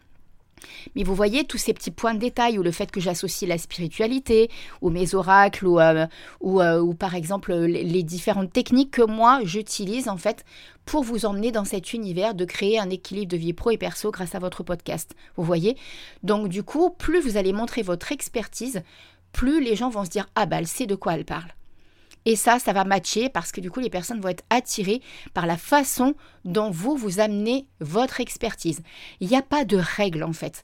Mais 0.95 1.03
vous 1.03 1.15
voyez 1.15 1.45
tous 1.45 1.57
ces 1.57 1.73
petits 1.73 1.91
points 1.91 2.13
de 2.13 2.19
détail 2.19 2.57
ou 2.57 2.63
le 2.63 2.71
fait 2.71 2.91
que 2.91 2.99
j'associe 2.99 3.47
la 3.47 3.57
spiritualité 3.57 4.49
ou 4.81 4.89
mes 4.89 5.15
oracles 5.15 5.65
ou, 5.65 5.79
euh, 5.79 6.05
euh, 6.43 6.93
par 6.93 7.15
exemple 7.15 7.53
les, 7.53 8.03
différentes 8.03 8.53
techniques 8.53 8.91
que 8.91 9.01
moi 9.01 9.41
j'utilise 9.43 10.07
en 10.07 10.17
fait 10.17 10.45
pour 10.85 11.03
vous 11.03 11.25
emmener 11.25 11.51
dans 11.51 11.65
cet 11.65 11.93
univers 11.93 12.33
de 12.33 12.45
créer 12.45 12.79
un 12.79 12.89
équilibre 12.89 13.31
de 13.31 13.37
vie 13.37 13.53
pro 13.53 13.71
et 13.71 13.77
perso 13.77 14.11
grâce 14.11 14.35
à 14.35 14.39
votre 14.39 14.63
podcast. 14.63 15.15
Vous 15.35 15.43
voyez? 15.43 15.75
Donc 16.23 16.47
du 16.47 16.63
coup, 16.63 16.89
plus 16.89 17.19
vous 17.19 17.37
allez 17.37 17.53
montrer 17.53 17.81
votre 17.81 18.11
expertise, 18.11 18.81
plus 19.33 19.61
les 19.61 19.75
gens 19.75 19.89
vont 19.89 20.05
se 20.05 20.09
dire 20.09 20.27
ah 20.35 20.45
bah 20.45 20.57
elle 20.59 20.67
sait 20.67 20.85
de 20.85 20.95
quoi 20.95 21.15
elle 21.15 21.25
parle. 21.25 21.51
Et 22.29 22.35
ça, 22.35 22.59
ça 22.59 22.73
va 22.73 22.83
matcher 22.83 23.29
parce 23.29 23.53
que 23.53 23.61
du 23.61 23.71
coup, 23.71 23.79
les 23.79 23.89
personnes 23.89 24.19
vont 24.19 24.27
être 24.27 24.43
attirées 24.49 25.01
par 25.33 25.45
la 25.45 25.55
façon 25.55 26.13
dont 26.43 26.69
vous, 26.69 26.97
vous 26.97 27.21
amenez 27.21 27.67
votre 27.79 28.19
expertise. 28.19 28.81
Il 29.21 29.29
n'y 29.29 29.37
a 29.37 29.41
pas 29.41 29.63
de 29.63 29.77
règles 29.77 30.25
en 30.25 30.33
fait. 30.33 30.61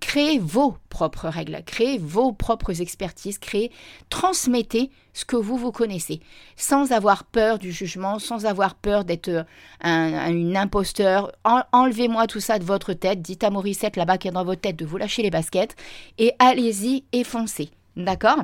Créez 0.00 0.38
vos 0.38 0.78
propres 0.88 1.28
règles, 1.28 1.62
créez 1.66 1.98
vos 1.98 2.32
propres 2.32 2.80
expertises, 2.80 3.36
créez, 3.36 3.70
transmettez 4.08 4.90
ce 5.12 5.26
que 5.26 5.36
vous, 5.36 5.58
vous 5.58 5.70
connaissez, 5.70 6.22
sans 6.56 6.92
avoir 6.92 7.24
peur 7.24 7.58
du 7.58 7.72
jugement, 7.72 8.18
sans 8.18 8.46
avoir 8.46 8.74
peur 8.74 9.04
d'être 9.04 9.28
euh, 9.28 9.44
un, 9.82 10.30
une 10.30 10.56
imposteur. 10.56 11.30
enlevez-moi 11.72 12.26
tout 12.26 12.40
ça 12.40 12.58
de 12.58 12.64
votre 12.64 12.94
tête, 12.94 13.20
dites 13.20 13.44
à 13.44 13.50
Morissette 13.50 13.96
là-bas 13.96 14.16
qui 14.16 14.28
est 14.28 14.32
dans 14.32 14.46
votre 14.46 14.62
tête 14.62 14.76
de 14.76 14.86
vous 14.86 14.96
lâcher 14.96 15.20
les 15.20 15.30
baskets 15.30 15.76
et 16.16 16.32
allez-y 16.38 17.04
et 17.12 17.22
foncez. 17.22 17.68
D'accord? 17.96 18.42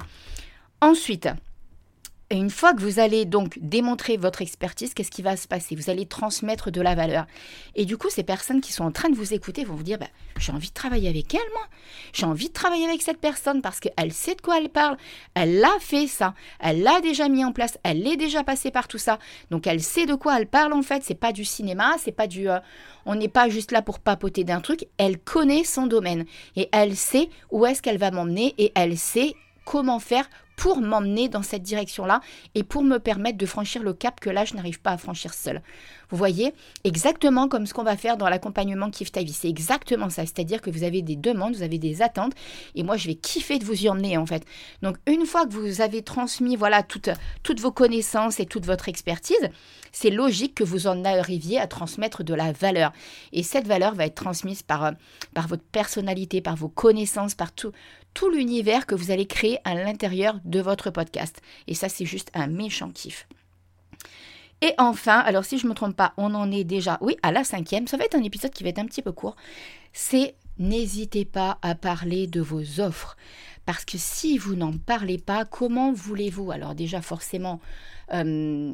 Ensuite, 0.82 1.31
et 2.32 2.37
une 2.37 2.49
fois 2.49 2.73
que 2.73 2.81
vous 2.81 2.99
allez 2.99 3.26
donc 3.26 3.58
démontrer 3.61 4.17
votre 4.17 4.40
expertise, 4.40 4.94
qu'est-ce 4.94 5.11
qui 5.11 5.20
va 5.20 5.37
se 5.37 5.46
passer? 5.46 5.76
Vous 5.76 5.90
allez 5.90 6.06
transmettre 6.06 6.70
de 6.70 6.81
la 6.81 6.94
valeur. 6.94 7.26
Et 7.75 7.84
du 7.84 7.99
coup, 7.99 8.08
ces 8.08 8.23
personnes 8.23 8.62
qui 8.62 8.73
sont 8.73 8.84
en 8.84 8.90
train 8.90 9.11
de 9.11 9.14
vous 9.14 9.34
écouter 9.34 9.64
vont 9.64 9.75
vous 9.75 9.82
dire, 9.82 9.99
bah, 9.99 10.06
j'ai 10.38 10.50
envie 10.50 10.70
de 10.70 10.73
travailler 10.73 11.11
avec 11.11 11.34
elle, 11.34 11.40
moi. 11.52 11.67
J'ai 12.14 12.25
envie 12.25 12.49
de 12.49 12.55
travailler 12.55 12.87
avec 12.87 13.02
cette 13.02 13.20
personne 13.20 13.61
parce 13.61 13.81
qu'elle 13.81 14.14
sait 14.14 14.34
de 14.34 14.40
quoi 14.40 14.56
elle 14.56 14.70
parle. 14.70 14.96
Elle 15.34 15.62
a 15.62 15.79
fait 15.79 16.06
ça. 16.06 16.32
Elle 16.58 16.82
l'a 16.82 17.02
déjà 17.02 17.29
mis 17.29 17.44
en 17.44 17.52
place. 17.52 17.76
Elle 17.82 18.06
est 18.06 18.17
déjà 18.17 18.43
passée 18.43 18.70
par 18.70 18.88
tout 18.88 18.96
ça. 18.96 19.19
Donc, 19.50 19.67
elle 19.67 19.82
sait 19.82 20.06
de 20.06 20.14
quoi 20.14 20.38
elle 20.38 20.46
parle, 20.46 20.73
en 20.73 20.82
fait. 20.82 21.02
C'est 21.05 21.14
pas 21.14 21.32
du 21.32 21.44
cinéma. 21.44 21.96
C'est 21.99 22.12
pas 22.12 22.28
du... 22.28 22.49
Euh, 22.49 22.61
on 23.05 23.14
n'est 23.14 23.28
pas 23.28 23.50
juste 23.50 23.73
là 23.73 23.82
pour 23.82 23.99
papoter 23.99 24.43
d'un 24.43 24.62
truc. 24.62 24.87
Elle 24.96 25.19
connaît 25.19 25.64
son 25.64 25.87
domaine. 25.87 26.25
Et 26.56 26.70
elle 26.73 26.96
sait 26.96 27.28
où 27.50 27.67
est-ce 27.67 27.82
qu'elle 27.82 27.99
va 27.99 28.11
m'emmener. 28.11 28.55
Et 28.56 28.73
elle 28.75 28.96
sait 28.96 29.35
comment 29.67 29.99
faire 29.99 30.28
pour 30.62 30.81
m'emmener 30.81 31.29
dans 31.29 31.43
cette 31.43 31.64
direction-là 31.64 32.20
et 32.55 32.62
pour 32.62 32.85
me 32.85 32.99
permettre 32.99 33.37
de 33.37 33.47
franchir 33.47 33.82
le 33.82 33.94
cap 33.94 34.20
que 34.20 34.31
là, 34.31 34.44
je 34.44 34.55
n'arrive 34.55 34.81
pas 34.81 34.93
à 34.93 34.97
franchir 34.97 35.35
seule. 35.35 35.61
Vous 36.09 36.17
voyez, 36.17 36.55
exactement 36.85 37.49
comme 37.49 37.67
ce 37.67 37.75
qu'on 37.75 37.82
va 37.82 37.97
faire 37.97 38.17
dans 38.17 38.29
l'accompagnement 38.29 38.88
Kiff 38.88 39.11
ta. 39.11 39.23
C'est 39.26 39.49
exactement 39.49 40.09
ça. 40.09 40.23
C'est-à-dire 40.23 40.61
que 40.61 40.70
vous 40.70 40.85
avez 40.85 41.03
des 41.03 41.17
demandes, 41.17 41.56
vous 41.56 41.64
avez 41.64 41.79
des 41.79 42.00
attentes 42.00 42.35
et 42.76 42.85
moi, 42.85 42.97
je 42.97 43.09
vais 43.09 43.17
kiffer 43.17 43.59
de 43.59 43.64
vous 43.64 43.87
y 43.87 43.88
emmener 43.88 44.17
en 44.17 44.25
fait. 44.25 44.44
Donc, 44.83 44.99
une 45.07 45.26
fois 45.26 45.47
que 45.47 45.52
vous 45.52 45.81
avez 45.81 46.02
transmis 46.02 46.54
voilà 46.54 46.85
toutes, 46.85 47.09
vos 47.59 47.73
connaissances 47.73 48.38
et 48.38 48.47
toute 48.47 48.64
votre 48.64 48.88
expertise, 48.88 49.49
c'est 49.90 50.11
logique 50.11 50.54
que 50.54 50.64
vous 50.64 50.87
en 50.87 51.04
arriviez 51.04 51.59
à 51.59 51.66
transmettre 51.66 52.23
de 52.23 52.35
la 52.35 52.52
valeur. 52.52 52.92
Et 53.33 53.42
cette 53.42 53.66
valeur 53.66 53.97
va 53.97 54.07
être 54.07 54.14
transmise 54.14 54.62
par, 54.62 54.92
par 55.35 55.49
votre 55.49 55.64
personnalité, 55.64 56.40
par 56.40 56.54
vos 56.54 56.69
connaissances, 56.69 57.35
par 57.35 57.50
tout, 57.52 57.73
tout 58.14 58.31
l'univers 58.31 58.87
que 58.87 58.95
vous 58.95 59.11
allez 59.11 59.26
créer 59.26 59.59
à 59.64 59.75
l'intérieur 59.75 60.38
de 60.45 60.61
votre 60.61 60.90
podcast. 60.90 61.40
Et 61.66 61.75
ça, 61.75 61.88
c'est 61.88 62.07
juste 62.07 62.31
un 62.35 62.47
méchant 62.47 62.90
kiff. 62.90 63.26
Et 64.61 64.75
enfin, 64.78 65.19
alors 65.19 65.45
si 65.45 65.59
je 65.59 65.64
ne 65.64 65.71
me 65.71 65.75
trompe 65.75 65.97
pas, 65.97 66.14
on 66.16 66.35
en 66.35 66.50
est 66.52 66.64
déjà, 66.64 66.99
oui, 67.00 67.16
à 67.23 67.33
la 67.33 67.42
cinquième. 67.42 67.88
Ça 67.88 67.97
va 67.97 68.04
être 68.04 68.14
un 68.14 68.23
épisode 68.23 68.52
qui 68.52 68.62
va 68.62 68.69
être 68.69 68.78
un 68.78 68.87
petit 68.87 69.02
peu 69.02 69.12
court. 69.12 69.35
C'est 69.92 70.37
n'hésitez 70.59 71.25
pas 71.25 71.59
à 71.62 71.75
parler 71.75 72.28
de 72.28 72.40
vos 72.40 72.81
offres. 72.81 73.16
Parce 73.66 73.85
que 73.85 73.99
si 73.99 74.38
vous 74.38 74.54
n'en 74.54 74.73
parlez 74.73 75.19
pas, 75.19 75.45
comment 75.45 75.92
voulez-vous? 75.92 76.52
Alors 76.52 76.75
déjà, 76.75 77.02
forcément, 77.02 77.61
euh, 78.12 78.73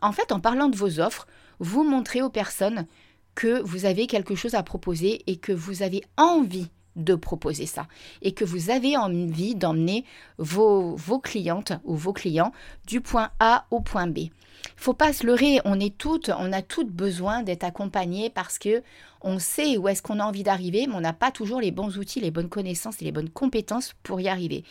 en 0.00 0.12
fait, 0.12 0.32
en 0.32 0.40
parlant 0.40 0.68
de 0.68 0.76
vos 0.76 1.00
offres, 1.00 1.26
vous 1.58 1.84
montrez 1.84 2.22
aux 2.22 2.30
personnes 2.30 2.86
que 3.34 3.60
vous 3.62 3.84
avez 3.84 4.06
quelque 4.06 4.34
chose 4.34 4.54
à 4.54 4.62
proposer 4.62 5.22
et 5.26 5.36
que 5.36 5.52
vous 5.52 5.82
avez 5.82 6.02
envie 6.16 6.70
de 6.98 7.14
proposer 7.14 7.66
ça 7.66 7.86
et 8.22 8.32
que 8.32 8.44
vous 8.44 8.70
avez 8.70 8.96
envie 8.96 9.54
d'emmener 9.54 10.04
vos, 10.38 10.96
vos 10.96 11.18
clientes 11.18 11.72
ou 11.84 11.94
vos 11.94 12.12
clients 12.12 12.52
du 12.86 13.00
point 13.00 13.30
A 13.40 13.66
au 13.70 13.80
point 13.80 14.06
B. 14.06 14.28
Faut 14.76 14.94
pas 14.94 15.12
se 15.12 15.26
leurrer, 15.26 15.60
on 15.64 15.78
est 15.80 15.96
toutes, 15.96 16.30
on 16.36 16.52
a 16.52 16.62
toutes 16.62 16.90
besoin 16.90 17.42
d'être 17.42 17.64
accompagnées 17.64 18.30
parce 18.30 18.58
que 18.58 18.82
on 19.20 19.38
sait 19.38 19.76
où 19.76 19.88
est-ce 19.88 20.02
qu'on 20.02 20.20
a 20.20 20.24
envie 20.24 20.44
d'arriver, 20.44 20.86
mais 20.86 20.94
on 20.94 21.00
n'a 21.00 21.12
pas 21.12 21.32
toujours 21.32 21.60
les 21.60 21.72
bons 21.72 21.98
outils, 21.98 22.20
les 22.20 22.30
bonnes 22.30 22.48
connaissances 22.48 23.02
et 23.02 23.04
les 23.04 23.12
bonnes 23.12 23.30
compétences 23.30 23.94
pour 24.02 24.20
y 24.20 24.28
arriver. 24.28 24.64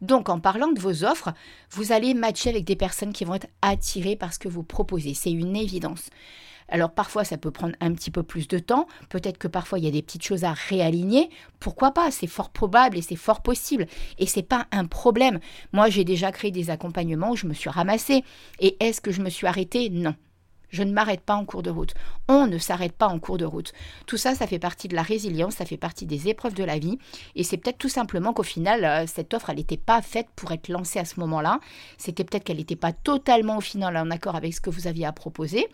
Donc 0.00 0.28
en 0.28 0.40
parlant 0.40 0.72
de 0.72 0.80
vos 0.80 1.04
offres, 1.04 1.32
vous 1.70 1.92
allez 1.92 2.14
matcher 2.14 2.50
avec 2.50 2.64
des 2.64 2.76
personnes 2.76 3.12
qui 3.12 3.24
vont 3.24 3.34
être 3.34 3.48
attirées 3.60 4.16
par 4.16 4.32
ce 4.32 4.38
que 4.38 4.48
vous 4.48 4.62
proposez, 4.62 5.14
c'est 5.14 5.32
une 5.32 5.56
évidence. 5.56 6.08
Alors 6.70 6.92
parfois 6.92 7.24
ça 7.24 7.36
peut 7.36 7.50
prendre 7.50 7.74
un 7.80 7.92
petit 7.92 8.10
peu 8.10 8.22
plus 8.22 8.48
de 8.48 8.58
temps, 8.58 8.86
peut-être 9.08 9.38
que 9.38 9.48
parfois 9.48 9.78
il 9.78 9.84
y 9.84 9.88
a 9.88 9.92
des 9.92 10.02
petites 10.02 10.24
choses 10.24 10.44
à 10.44 10.52
réaligner, 10.52 11.30
pourquoi 11.58 11.90
pas, 11.90 12.10
c'est 12.10 12.26
fort 12.26 12.50
probable 12.50 12.96
et 12.96 13.02
c'est 13.02 13.16
fort 13.16 13.42
possible 13.42 13.86
et 14.18 14.26
c'est 14.26 14.42
pas 14.42 14.66
un 14.72 14.86
problème. 14.86 15.40
Moi 15.72 15.90
j'ai 15.90 16.04
déjà 16.04 16.32
créé 16.32 16.50
des 16.50 16.70
accompagnements 16.70 17.32
où 17.32 17.36
je 17.36 17.46
me 17.46 17.54
suis 17.54 17.70
ramassée 17.70 18.24
et 18.60 18.76
est-ce 18.80 19.00
que 19.00 19.10
je 19.10 19.20
me 19.20 19.30
suis 19.30 19.46
arrêtée? 19.46 19.90
Non. 19.90 20.14
Je 20.70 20.82
ne 20.82 20.92
m'arrête 20.92 21.22
pas 21.22 21.34
en 21.34 21.44
cours 21.44 21.62
de 21.62 21.70
route. 21.70 21.94
On 22.28 22.46
ne 22.46 22.58
s'arrête 22.58 22.92
pas 22.92 23.08
en 23.08 23.18
cours 23.18 23.38
de 23.38 23.44
route. 23.44 23.72
Tout 24.06 24.16
ça, 24.16 24.34
ça 24.34 24.46
fait 24.46 24.58
partie 24.58 24.88
de 24.88 24.94
la 24.94 25.02
résilience, 25.02 25.56
ça 25.56 25.64
fait 25.64 25.76
partie 25.76 26.06
des 26.06 26.28
épreuves 26.28 26.54
de 26.54 26.64
la 26.64 26.78
vie. 26.78 26.98
Et 27.34 27.42
c'est 27.42 27.56
peut-être 27.56 27.78
tout 27.78 27.88
simplement 27.88 28.32
qu'au 28.32 28.44
final, 28.44 28.84
euh, 28.84 29.04
cette 29.06 29.34
offre, 29.34 29.50
elle 29.50 29.56
n'était 29.56 29.76
pas 29.76 30.00
faite 30.00 30.28
pour 30.36 30.52
être 30.52 30.68
lancée 30.68 31.00
à 31.00 31.04
ce 31.04 31.18
moment-là. 31.20 31.58
C'était 31.98 32.24
peut-être 32.24 32.44
qu'elle 32.44 32.58
n'était 32.58 32.76
pas 32.76 32.92
totalement 32.92 33.56
au 33.56 33.60
final 33.60 33.96
en 33.96 34.10
accord 34.10 34.36
avec 34.36 34.54
ce 34.54 34.60
que 34.60 34.70
vous 34.70 34.86
aviez 34.86 35.06
à 35.06 35.12
proposer 35.12 35.66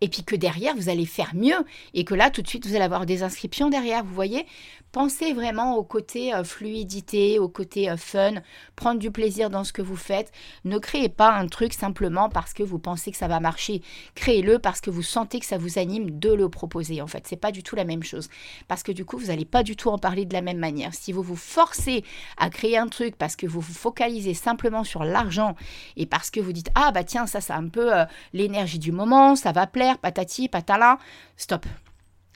et 0.00 0.08
puis 0.08 0.24
que 0.24 0.36
derrière, 0.36 0.74
vous 0.76 0.88
allez 0.88 1.06
faire 1.06 1.34
mieux, 1.34 1.64
et 1.94 2.04
que 2.04 2.14
là, 2.14 2.30
tout 2.30 2.42
de 2.42 2.48
suite, 2.48 2.66
vous 2.66 2.74
allez 2.74 2.84
avoir 2.84 3.06
des 3.06 3.22
inscriptions 3.22 3.70
derrière, 3.70 4.04
vous 4.04 4.14
voyez. 4.14 4.46
Pensez 4.92 5.34
vraiment 5.34 5.76
au 5.76 5.84
côté 5.84 6.32
euh, 6.32 6.42
fluidité, 6.42 7.38
au 7.38 7.48
côté 7.48 7.90
euh, 7.90 7.98
fun, 7.98 8.34
prendre 8.76 8.98
du 8.98 9.10
plaisir 9.10 9.50
dans 9.50 9.62
ce 9.62 9.74
que 9.74 9.82
vous 9.82 9.96
faites. 9.96 10.32
Ne 10.64 10.78
créez 10.78 11.10
pas 11.10 11.32
un 11.32 11.48
truc 11.48 11.74
simplement 11.74 12.30
parce 12.30 12.54
que 12.54 12.62
vous 12.62 12.78
pensez 12.78 13.10
que 13.10 13.18
ça 13.18 13.28
va 13.28 13.38
marcher. 13.38 13.82
Créez-le 14.14 14.58
parce 14.58 14.80
que 14.80 14.88
vous 14.88 15.02
sentez 15.02 15.38
que 15.38 15.44
ça 15.44 15.58
vous 15.58 15.78
anime 15.78 16.18
de 16.18 16.32
le 16.32 16.48
proposer. 16.48 17.02
En 17.02 17.08
fait, 17.08 17.26
c'est 17.26 17.36
pas 17.36 17.52
du 17.52 17.62
tout 17.62 17.76
la 17.76 17.84
même 17.84 18.02
chose. 18.02 18.30
Parce 18.68 18.82
que 18.82 18.92
du 18.92 19.04
coup, 19.04 19.18
vous 19.18 19.26
n'allez 19.26 19.44
pas 19.44 19.62
du 19.62 19.76
tout 19.76 19.90
en 19.90 19.98
parler 19.98 20.24
de 20.24 20.32
la 20.32 20.40
même 20.40 20.56
manière. 20.56 20.94
Si 20.94 21.12
vous 21.12 21.22
vous 21.22 21.36
forcez 21.36 22.02
à 22.38 22.48
créer 22.48 22.78
un 22.78 22.88
truc 22.88 23.16
parce 23.16 23.36
que 23.36 23.46
vous 23.46 23.60
vous 23.60 23.74
focalisez 23.74 24.32
simplement 24.32 24.82
sur 24.82 25.04
l'argent 25.04 25.56
et 25.96 26.06
parce 26.06 26.30
que 26.30 26.40
vous 26.40 26.52
dites 26.52 26.70
ah 26.74 26.90
bah 26.92 27.04
tiens 27.04 27.26
ça 27.26 27.40
c'est 27.40 27.52
un 27.52 27.68
peu 27.68 27.94
euh, 27.94 28.04
l'énergie 28.32 28.78
du 28.78 28.92
moment, 28.92 29.36
ça 29.36 29.52
va 29.56 29.66
plaire, 29.66 29.98
patati 29.98 30.48
patala, 30.48 30.98
stop. 31.36 31.66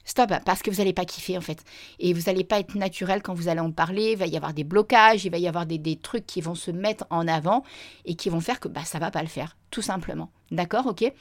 Stop, 0.04 0.32
parce 0.44 0.62
que 0.62 0.70
vous 0.70 0.78
n'allez 0.78 0.94
pas 0.94 1.04
kiffer 1.04 1.38
en 1.38 1.40
fait. 1.40 1.62
Et 2.00 2.12
vous 2.14 2.22
n'allez 2.22 2.42
pas 2.42 2.58
être 2.58 2.74
naturel 2.74 3.22
quand 3.22 3.34
vous 3.34 3.48
allez 3.48 3.60
en 3.60 3.70
parler. 3.70 4.12
Il 4.12 4.18
va 4.18 4.26
y 4.26 4.36
avoir 4.36 4.54
des 4.54 4.64
blocages, 4.64 5.24
il 5.24 5.30
va 5.30 5.38
y 5.38 5.46
avoir 5.46 5.66
des, 5.66 5.78
des 5.78 5.96
trucs 5.96 6.26
qui 6.26 6.40
vont 6.40 6.56
se 6.56 6.70
mettre 6.70 7.04
en 7.10 7.28
avant 7.28 7.62
et 8.06 8.16
qui 8.16 8.28
vont 8.28 8.40
faire 8.40 8.58
que 8.58 8.68
bah, 8.68 8.84
ça 8.84 8.98
va 8.98 9.10
pas 9.10 9.22
le 9.22 9.28
faire 9.28 9.56
tout 9.70 9.82
simplement. 9.82 10.30
D'accord, 10.50 10.86
ok 10.86 11.12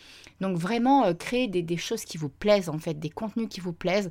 Donc 0.41 0.57
vraiment 0.57 1.05
euh, 1.05 1.13
créer 1.13 1.47
des, 1.47 1.77
choses 1.77 2.03
qui 2.03 2.17
vous 2.17 2.29
plaisent, 2.29 2.67
en 2.67 2.79
fait, 2.79 2.95
des 2.95 3.11
contenus 3.11 3.47
qui 3.47 3.59
vous 3.59 3.73
plaisent, 3.73 4.09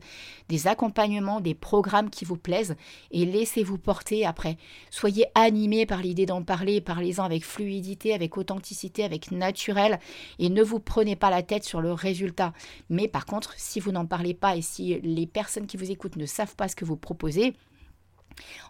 des 0.49 0.69
accompagnements, 0.69 1.41
des 1.41 1.55
programmes 1.55 2.09
qui 2.09 2.25
vous 2.25 2.37
plaisent, 2.37 2.77
et 3.11 3.25
laissez-vous 3.25 3.79
porter 3.79 4.25
après. 4.25 4.59
Soyez 4.91 5.27
animés 5.35 5.87
par 5.87 6.03
l'idée 6.03 6.25
d'en 6.25 6.45
parler, 6.45 6.81
parlez-en 6.81 7.25
avec 7.25 7.45
fluidité, 7.45 8.15
avec 8.15 8.37
authenticité, 8.37 9.03
avec 9.03 9.33
naturel, 9.33 9.99
et 10.39 10.51
ne 10.51 10.63
vous 10.63 10.79
prenez 10.79 11.17
pas 11.17 11.31
la 11.31 11.43
tête 11.43 11.65
sur 11.65 11.81
le 11.81 11.93
résultat. 11.93 12.53
Mais 12.89 13.09
par 13.09 13.27
contre, 13.27 13.55
si 13.57 13.81
vous 13.81 13.91
n'en 13.91 14.07
parlez 14.07 14.35
pas 14.35 14.55
et 14.55 14.63
si 14.63 15.01
les 15.01 15.27
personnes 15.27 15.67
qui 15.67 15.77
vous 15.77 15.91
écoutent 15.91 16.17
ne 16.17 16.27
savent 16.27 16.55
pas 16.55 16.69
ce 16.69 16.77
que 16.77 16.85
vous 16.85 16.97
proposez, 16.97 17.55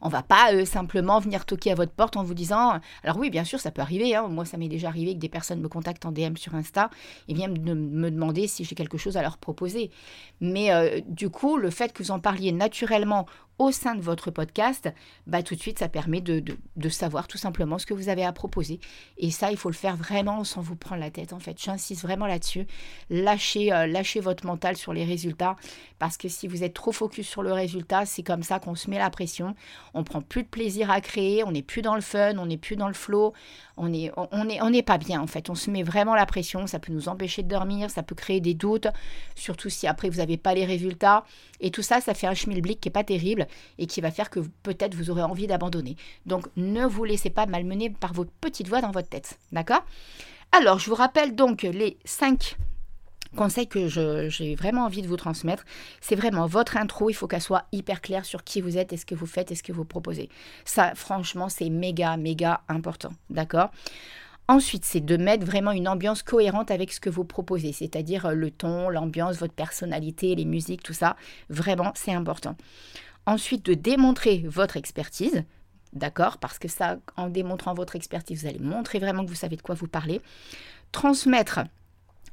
on 0.03 0.09
va 0.09 0.23
pas 0.23 0.53
euh, 0.53 0.65
simplement 0.65 1.19
venir 1.21 1.45
toquer 1.45 1.73
à 1.73 1.75
votre 1.75 1.93
porte 1.93 2.17
en 2.17 2.23
vous 2.23 2.35
disant. 2.35 2.81
Alors 3.03 3.19
oui, 3.19 3.31
bien 3.31 3.45
sûr, 3.45 3.61
ça 3.61 3.71
peut 3.71 3.83
arriver. 3.83 4.15
Hein. 4.15 4.29
Moi, 4.29 4.45
ça 4.45 4.57
m'est 4.57 4.69
déjà 4.69 4.89
arrivé 4.89 5.15
que 5.15 5.21
des 5.21 5.29
personnes 5.29 5.61
me 5.61 5.69
contactent 5.69 6.07
en 6.07 6.13
DM 6.13 6.37
sur 6.37 6.55
Insta 6.55 6.91
et 7.29 7.35
viennent 7.35 7.59
me 7.61 8.11
demander 8.11 8.47
si 8.47 8.65
j'ai 8.65 8.75
quelque 8.75 8.99
chose 8.99 9.17
à 9.17 9.23
leur 9.23 9.39
proposer. 9.39 9.91
Mais 10.41 10.73
euh, 10.73 11.01
du 11.07 11.31
coup, 11.31 11.57
le 11.57 11.71
fait 11.71 11.93
que 11.93 12.03
vous 12.03 12.11
en 12.11 12.21
parliez 12.21 12.53
naturellement 12.53 13.27
au 13.59 13.73
sein 13.73 13.97
de 13.97 14.01
votre 14.01 14.31
podcast, 14.31 14.89
bah, 15.27 15.43
tout 15.43 15.57
de 15.57 15.61
suite, 15.61 15.81
ça 15.81 15.89
permet 15.89 16.21
de, 16.21 16.57
savoir 16.89 17.27
tout 17.27 17.39
simplement 17.39 17.79
ce 17.79 17.87
que 17.87 17.95
vous 17.95 18.09
avez 18.09 18.25
à 18.25 18.33
proposer. 18.33 18.79
Et 19.19 19.31
ça, 19.31 19.51
il 19.51 19.57
faut 19.57 19.69
le 19.69 19.75
faire 19.75 19.97
vraiment 19.97 20.45
sans 20.45 20.61
vous 20.61 20.77
prendre 20.77 21.01
la 21.01 21.11
tête, 21.11 21.33
en 21.33 21.41
fait. 21.41 21.61
J'insiste 21.61 22.03
vraiment 22.03 22.27
là-dessus. 22.27 22.67
Lâchez, 23.11 23.73
euh, 23.73 23.87
lâchez 23.87 24.21
votre 24.21 24.47
mental 24.47 24.77
sur 24.77 24.93
les 24.93 25.05
résultats, 25.05 25.57
parce 25.99 26.17
que 26.17 26.29
si 26.29 26.47
vous 26.47 26.63
êtes 26.63 26.75
trop 26.75 26.93
focus 26.93 27.29
sur 27.29 27.43
le 27.43 27.53
résultat, 27.53 28.07
c'est 28.07 28.23
comme 28.23 28.45
ça 28.45 28.61
qu'on 28.61 28.77
se 28.77 28.89
met 28.89 28.99
la 28.99 29.11
pression. 29.11 29.55
On 29.93 30.05
prend 30.05 30.23
plus 30.23 30.45
de 30.45 30.49
plaisir 30.49 30.91
à 30.91 31.01
créer, 31.01 31.43
on 31.45 31.51
n'est 31.51 31.63
plus 31.63 31.83
dans 31.83 31.97
le 31.97 32.01
fun, 32.01 32.39
on 32.39 32.47
n'est 32.47 32.57
plus 32.57 32.77
dans 32.77 32.89
le 32.89 32.95
flow, 32.95 33.33
on 33.77 33.89
n'est 33.89 34.13
on 34.17 34.49
est, 34.49 34.63
on 34.63 34.73
est 34.73 34.83
pas 34.83 34.99
bien, 34.99 35.21
en 35.21 35.27
fait. 35.27 35.51
On 35.51 35.57
se 35.57 35.71
met 35.71 35.83
vraiment 35.83 36.15
la 36.15 36.27
pression, 36.27 36.67
ça 36.69 36.79
peut 36.79 36.93
nous 36.93 37.09
empêcher 37.09 37.43
de 37.43 37.49
dormir, 37.49 37.91
ça 37.91 38.05
peut 38.05 38.15
créer 38.15 38.41
des 38.41 38.55
doutes, 38.55 38.87
surtout 39.35 39.69
si 39.69 39.89
après 39.89 40.09
vous 40.09 40.19
n'avez 40.19 40.37
pas 40.37 40.55
les 40.55 40.65
résultats. 40.65 41.25
Et 41.61 41.71
tout 41.73 41.83
ça, 41.83 42.01
ça 42.01 42.15
fait 42.15 42.29
un 42.29 42.35
schmilblick 42.35 42.81
qui 42.81 42.89
n'est 42.89 42.93
pas 42.93 43.05
terrible 43.05 43.48
et 43.79 43.87
qui 43.87 44.01
va 44.01 44.11
faire 44.11 44.31
que 44.31 44.41
peut-être 44.63 44.95
vous 44.95 45.11
aurez 45.11 45.23
envie 45.23 45.47
d'abandonner. 45.47 45.97
Donc 46.27 46.47
ne 46.57 46.87
vous 46.87 47.05
laissez 47.05 47.31
pas 47.31 47.47
malmener 47.47 47.91
par 47.91 48.13
votre 48.13 48.31
petite 48.41 48.69
voix 48.69 48.81
dans 48.81 48.91
votre 48.91 49.09
tête. 49.09 49.39
D'accord? 49.53 49.85
Alors, 50.53 50.79
je 50.79 50.89
vous 50.89 50.97
rappelle 50.97 51.35
donc 51.35 51.63
les 51.63 51.99
5 52.05 52.57
conseils 53.37 53.69
que 53.69 53.89
j'ai 53.89 54.55
vraiment 54.55 54.85
envie 54.85 55.03
de 55.03 55.09
vous 55.09 55.17
transmettre. 55.17 55.65
C'est 56.01 56.15
vraiment 56.15 56.47
votre 56.47 56.77
intro, 56.77 57.11
il 57.11 57.15
faut 57.15 57.27
qu'elle 57.27 57.43
soit 57.43 57.67
hyper 57.73 58.01
claire 58.01 58.25
sur 58.25 58.45
qui 58.45 58.61
vous 58.61 58.79
êtes 58.79 58.93
et 58.93 58.97
ce 58.97 59.05
que 59.05 59.15
vous 59.15 59.27
faites 59.27 59.53
et 59.53 59.55
ce 59.55 59.63
que 59.63 59.73
vous 59.73 59.85
proposez. 59.85 60.29
Ça, 60.65 60.95
franchement, 60.95 61.49
c'est 61.49 61.69
méga, 61.69 62.17
méga 62.17 62.63
important. 62.69 63.11
D'accord? 63.31 63.71
Ensuite, 64.51 64.87
c'est 64.87 65.05
de 65.05 65.19
mettre 65.19 65.45
vraiment 65.45 65.73
une 65.73 65.89
ambiance 65.89 66.23
cohérente 66.23 66.71
avec 66.71 66.91
ce 66.91 67.01
que 67.01 67.11
vous 67.11 67.25
proposez, 67.25 67.73
c'est-à-dire 67.73 68.25
euh, 68.25 68.33
le 68.33 68.51
ton, 68.51 68.89
l'ambiance, 68.89 69.37
votre 69.37 69.53
personnalité, 69.53 70.35
les 70.35 70.47
musiques, 70.47 70.83
tout 70.83 70.95
ça. 70.95 71.17
Vraiment, 71.51 71.93
c'est 71.95 72.15
important. 72.15 72.57
Ensuite, 73.29 73.67
de 73.67 73.75
démontrer 73.75 74.43
votre 74.47 74.79
expertise. 74.79 75.45
D'accord 75.93 76.39
Parce 76.39 76.59
que 76.59 76.67
ça, 76.67 76.97
en 77.15 77.29
démontrant 77.29 77.75
votre 77.75 77.95
expertise, 77.95 78.41
vous 78.41 78.49
allez 78.49 78.59
montrer 78.59 78.99
vraiment 78.99 79.23
que 79.23 79.29
vous 79.29 79.35
savez 79.35 79.57
de 79.57 79.61
quoi 79.61 79.75
vous 79.75 79.87
parlez. 79.87 80.23
Transmettre 80.93 81.61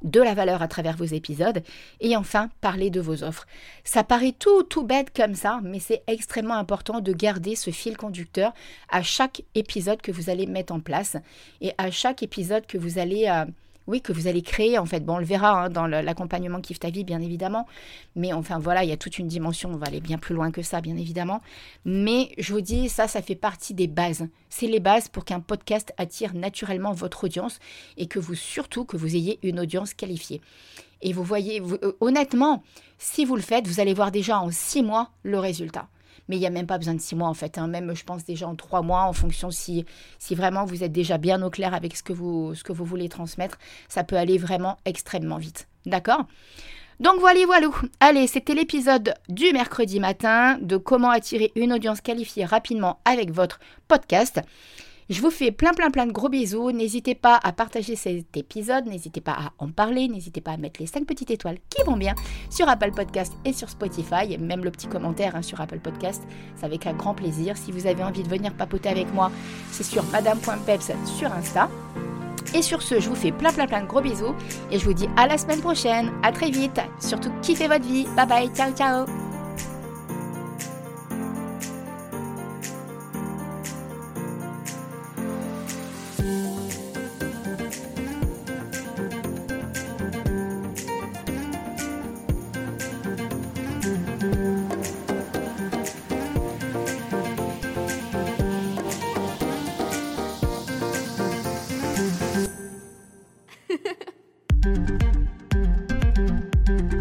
de 0.03 0.21
la 0.21 0.33
valeur 0.33 0.61
à 0.61 0.69
travers 0.69 0.95
vos 0.95 1.03
épisodes 1.03 1.63
et 1.99 2.15
enfin 2.15 2.49
parler 2.61 2.89
de 2.91 3.01
vos 3.01 3.23
offres. 3.23 3.45
Ça 3.83 4.05
paraît 4.05 4.35
tout 4.39 4.63
tout 4.63 4.83
bête 4.83 5.13
comme 5.13 5.35
ça, 5.35 5.59
mais 5.63 5.79
c'est 5.79 6.01
extrêmement 6.07 6.55
important 6.55 7.01
de 7.01 7.11
garder 7.11 7.57
ce 7.57 7.71
fil 7.71 7.97
conducteur 7.97 8.53
à 8.89 9.03
chaque 9.03 9.43
épisode 9.53 10.01
que 10.01 10.13
vous 10.13 10.29
allez 10.29 10.45
mettre 10.45 10.73
en 10.73 10.79
place 10.79 11.17
et 11.59 11.73
à 11.77 11.91
chaque 11.91 12.23
épisode 12.23 12.67
que 12.67 12.77
vous 12.77 12.99
allez 12.99 13.27
euh, 13.27 13.43
oui, 13.87 14.01
que 14.01 14.11
vous 14.11 14.27
allez 14.27 14.41
créer, 14.41 14.77
en 14.77 14.85
fait. 14.85 15.01
Bon, 15.01 15.15
on 15.15 15.19
le 15.19 15.25
verra 15.25 15.65
hein, 15.65 15.69
dans 15.69 15.87
l'accompagnement 15.87 16.59
Kiffe 16.61 16.79
bien 16.79 17.21
évidemment. 17.21 17.67
Mais 18.15 18.33
enfin, 18.33 18.57
voilà, 18.57 18.83
il 18.83 18.89
y 18.89 18.93
a 18.93 18.97
toute 18.97 19.19
une 19.19 19.27
dimension. 19.27 19.69
On 19.71 19.77
va 19.77 19.87
aller 19.87 20.01
bien 20.01 20.17
plus 20.17 20.33
loin 20.33 20.51
que 20.51 20.61
ça, 20.61 20.81
bien 20.81 20.97
évidemment. 20.97 21.41
Mais 21.85 22.31
je 22.37 22.53
vous 22.53 22.61
dis, 22.61 22.89
ça, 22.89 23.07
ça 23.07 23.21
fait 23.21 23.35
partie 23.35 23.73
des 23.73 23.87
bases. 23.87 24.27
C'est 24.49 24.67
les 24.67 24.79
bases 24.79 25.07
pour 25.07 25.25
qu'un 25.25 25.39
podcast 25.39 25.93
attire 25.97 26.33
naturellement 26.33 26.93
votre 26.93 27.25
audience 27.25 27.59
et 27.97 28.07
que 28.07 28.19
vous, 28.19 28.35
surtout, 28.35 28.85
que 28.85 28.97
vous 28.97 29.15
ayez 29.15 29.39
une 29.43 29.59
audience 29.59 29.93
qualifiée. 29.93 30.41
Et 31.01 31.13
vous 31.13 31.23
voyez, 31.23 31.61
euh, 31.61 31.95
honnêtement, 31.99 32.63
si 32.97 33.25
vous 33.25 33.35
le 33.35 33.41
faites, 33.41 33.67
vous 33.67 33.79
allez 33.79 33.93
voir 33.93 34.11
déjà 34.11 34.39
en 34.39 34.49
six 34.49 34.81
mois 34.81 35.11
le 35.23 35.37
résultat 35.37 35.87
mais 36.27 36.35
il 36.37 36.39
n'y 36.39 36.47
a 36.47 36.51
même 36.51 36.67
pas 36.67 36.77
besoin 36.77 36.93
de 36.93 37.01
six 37.01 37.15
mois 37.15 37.27
en 37.27 37.33
fait. 37.33 37.57
Hein. 37.57 37.67
Même, 37.67 37.95
je 37.95 38.03
pense 38.03 38.25
déjà 38.25 38.47
en 38.47 38.55
trois 38.55 38.81
mois, 38.81 39.03
en 39.03 39.13
fonction 39.13 39.51
si, 39.51 39.85
si 40.19 40.35
vraiment 40.35 40.65
vous 40.65 40.83
êtes 40.83 40.91
déjà 40.91 41.17
bien 41.17 41.41
au 41.41 41.49
clair 41.49 41.73
avec 41.73 41.95
ce 41.95 42.03
que, 42.03 42.13
vous, 42.13 42.55
ce 42.55 42.63
que 42.63 42.73
vous 42.73 42.85
voulez 42.85 43.09
transmettre, 43.09 43.57
ça 43.87 44.03
peut 44.03 44.17
aller 44.17 44.37
vraiment 44.37 44.77
extrêmement 44.85 45.37
vite. 45.37 45.67
D'accord? 45.85 46.25
Donc 46.99 47.19
voilà, 47.19 47.45
voilà. 47.45 47.67
Allez, 47.99 48.27
c'était 48.27 48.53
l'épisode 48.53 49.15
du 49.27 49.51
mercredi 49.51 49.99
matin 49.99 50.57
de 50.61 50.77
comment 50.77 51.09
attirer 51.09 51.51
une 51.55 51.73
audience 51.73 51.99
qualifiée 51.99 52.45
rapidement 52.45 52.99
avec 53.03 53.31
votre 53.31 53.59
podcast. 53.87 54.41
Je 55.09 55.21
vous 55.21 55.29
fais 55.29 55.51
plein 55.51 55.73
plein 55.73 55.91
plein 55.91 56.07
de 56.07 56.11
gros 56.11 56.29
bisous. 56.29 56.71
N'hésitez 56.71 57.13
pas 57.13 57.39
à 57.43 57.51
partager 57.51 57.95
cet 57.95 58.35
épisode, 58.35 58.87
n'hésitez 58.87 59.21
pas 59.21 59.33
à 59.33 59.51
en 59.59 59.69
parler, 59.69 60.07
n'hésitez 60.07 60.41
pas 60.41 60.51
à 60.51 60.57
mettre 60.57 60.79
les 60.79 60.87
5 60.87 61.05
petites 61.05 61.29
étoiles 61.29 61.57
qui 61.69 61.83
vont 61.83 61.97
bien 61.97 62.15
sur 62.49 62.67
Apple 62.67 62.91
Podcast 62.91 63.33
et 63.45 63.53
sur 63.53 63.69
Spotify, 63.69 64.37
même 64.39 64.63
le 64.63 64.71
petit 64.71 64.87
commentaire 64.87 65.35
hein, 65.35 65.41
sur 65.43 65.61
Apple 65.61 65.79
Podcast, 65.79 66.23
c'est 66.55 66.65
avec 66.65 66.87
un 66.87 66.93
grand 66.93 67.13
plaisir. 67.13 67.55
Si 67.55 67.71
vous 67.71 67.85
avez 67.85 68.03
envie 68.03 68.23
de 68.23 68.29
venir 68.29 68.53
papoter 68.53 68.89
avec 68.89 69.13
moi, 69.13 69.31
c'est 69.71 69.83
sur 69.83 70.03
madame.peps 70.05 70.91
sur 71.05 71.31
Insta. 71.31 71.69
Et 72.53 72.61
sur 72.61 72.81
ce, 72.81 72.99
je 72.99 73.09
vous 73.09 73.15
fais 73.15 73.31
plein 73.31 73.51
plein 73.51 73.67
plein 73.67 73.81
de 73.81 73.87
gros 73.87 74.01
bisous. 74.01 74.33
Et 74.71 74.79
je 74.79 74.85
vous 74.85 74.93
dis 74.93 75.07
à 75.17 75.27
la 75.27 75.37
semaine 75.37 75.61
prochaine, 75.61 76.11
à 76.23 76.31
très 76.31 76.49
vite, 76.49 76.79
surtout 76.99 77.31
kiffez 77.41 77.67
votre 77.67 77.85
vie, 77.85 78.07
bye 78.15 78.27
bye, 78.27 78.49
ciao 78.55 78.71
ciao 78.71 79.24